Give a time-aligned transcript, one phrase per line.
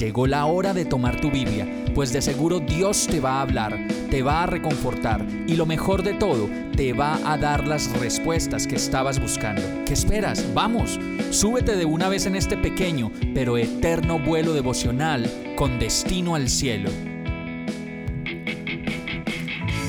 [0.00, 3.86] Llegó la hora de tomar tu Biblia, pues de seguro Dios te va a hablar,
[4.10, 8.66] te va a reconfortar y lo mejor de todo, te va a dar las respuestas
[8.66, 9.60] que estabas buscando.
[9.84, 10.54] ¿Qué esperas?
[10.54, 16.48] Vamos, súbete de una vez en este pequeño pero eterno vuelo devocional con destino al
[16.48, 16.88] cielo.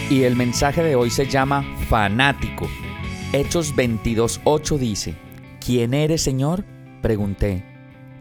[0.10, 2.68] Y el mensaje de hoy se llama Fanático.
[3.32, 5.16] Hechos 22.8 dice,
[5.66, 6.66] ¿Quién eres, Señor?
[7.02, 7.64] Pregunté.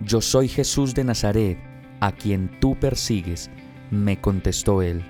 [0.02, 1.69] Yo soy Jesús de Nazaret
[2.00, 3.50] a quien tú persigues,
[3.90, 5.04] me contestó él.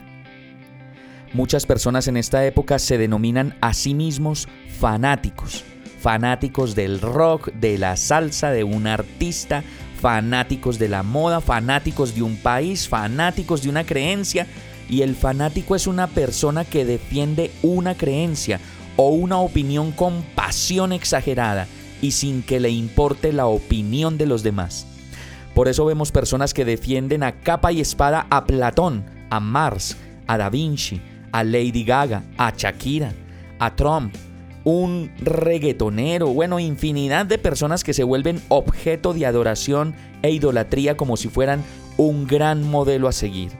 [1.33, 4.49] Muchas personas en esta época se denominan a sí mismos
[4.79, 5.65] fanáticos,
[6.01, 9.63] fanáticos del rock, de la salsa, de un artista,
[10.01, 14.47] fanáticos de la moda, fanáticos de un país, fanáticos de una creencia,
[14.89, 18.59] y el fanático es una persona que defiende una creencia
[18.97, 21.69] o una opinión con pasión exagerada
[22.03, 24.90] y sin que le importe la opinión de los demás.
[25.55, 30.39] Por eso vemos personas que defienden a capa y espada a Platón, a Mars, a
[30.39, 31.01] Da Vinci,
[31.33, 33.13] a Lady Gaga, a Shakira,
[33.59, 34.15] a Trump,
[34.65, 41.17] un reggaetonero, bueno, infinidad de personas que se vuelven objeto de adoración e idolatría como
[41.17, 41.63] si fueran
[41.97, 43.53] un gran modelo a seguir.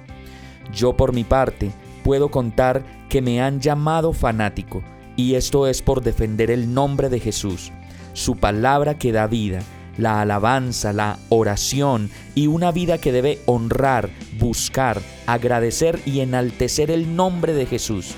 [0.73, 1.71] Yo por mi parte
[2.05, 4.83] puedo contar que me han llamado fanático,
[5.17, 7.73] y esto es por defender el nombre de Jesús,
[8.13, 9.61] su palabra que da vida,
[9.97, 17.17] la alabanza, la oración y una vida que debe honrar, buscar, agradecer y enaltecer el
[17.17, 18.15] nombre de Jesús.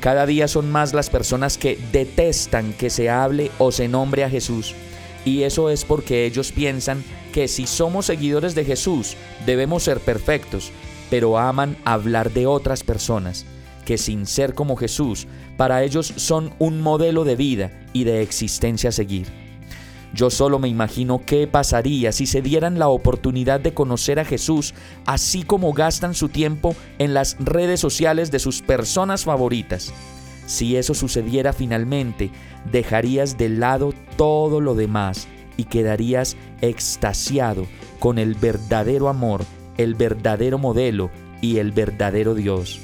[0.00, 4.30] Cada día son más las personas que detestan que se hable o se nombre a
[4.30, 4.74] Jesús.
[5.26, 10.72] Y eso es porque ellos piensan que si somos seguidores de Jesús debemos ser perfectos,
[11.10, 13.44] pero aman hablar de otras personas,
[13.84, 15.26] que sin ser como Jesús,
[15.56, 19.26] para ellos son un modelo de vida y de existencia a seguir.
[20.12, 24.74] Yo solo me imagino qué pasaría si se dieran la oportunidad de conocer a Jesús,
[25.06, 29.92] así como gastan su tiempo en las redes sociales de sus personas favoritas.
[30.46, 32.30] Si eso sucediera finalmente,
[32.72, 37.66] dejarías de lado todo lo demás y quedarías extasiado
[38.00, 39.44] con el verdadero amor,
[39.76, 41.10] el verdadero modelo
[41.40, 42.80] y el verdadero Dios.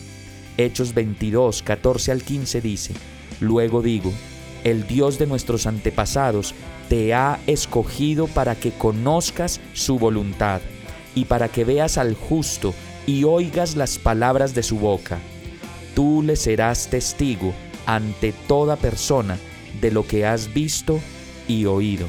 [0.59, 2.95] Hechos 22, 14 al 15 dice,
[3.41, 4.13] Luego digo,
[4.67, 6.53] el Dios de nuestros antepasados
[6.89, 10.61] te ha escogido para que conozcas su voluntad
[11.15, 12.75] y para que veas al justo
[13.07, 15.21] y oigas las palabras de su boca.
[15.95, 17.55] Tú le serás testigo
[17.87, 19.39] ante toda persona
[19.81, 20.99] de lo que has visto
[21.47, 22.09] y oído.